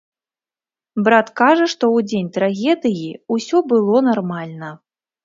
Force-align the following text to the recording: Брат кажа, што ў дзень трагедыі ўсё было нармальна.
Брат 1.07 1.27
кажа, 1.41 1.67
што 1.73 1.83
ў 1.95 2.07
дзень 2.09 2.31
трагедыі 2.37 3.09
ўсё 3.37 3.57
было 3.75 4.03
нармальна. 4.09 4.73